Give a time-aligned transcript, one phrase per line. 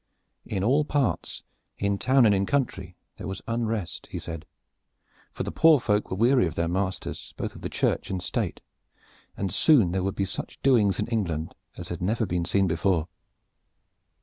[0.47, 1.43] In all parts
[1.77, 4.47] in town and in country there was unrest, he said;
[5.31, 8.61] for the poor folk were weary of their masters both of the Church and State,
[9.37, 13.09] and soon there would be such doings in England as had never been seen before.